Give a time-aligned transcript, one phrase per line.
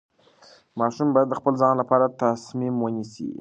[0.79, 3.27] ماشوم باید د خپل ځان لپاره تصمیم ونیسي.